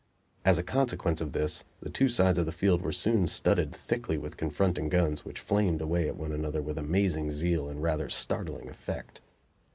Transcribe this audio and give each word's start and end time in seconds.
As 0.43 0.57
a 0.57 0.63
consequence 0.63 1.21
of 1.21 1.31
this 1.31 1.63
the 1.79 1.91
two 1.91 2.09
sides 2.09 2.39
of 2.39 2.47
the 2.47 2.51
field 2.51 2.81
were 2.81 2.91
soon 2.91 3.27
studded 3.27 3.71
thickly 3.71 4.17
with 4.17 4.35
confronting 4.35 4.89
guns, 4.89 5.23
which 5.23 5.39
flamed 5.39 5.79
away 5.79 6.07
at 6.07 6.17
one 6.17 6.31
another 6.31 6.63
with 6.63 6.79
amazing 6.79 7.29
zeal 7.29 7.69
and 7.69 7.83
rather 7.83 8.09
startling 8.09 8.67
effect. 8.67 9.21